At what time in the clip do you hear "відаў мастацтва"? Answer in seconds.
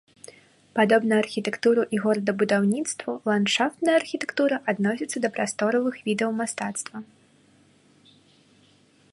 6.09-6.97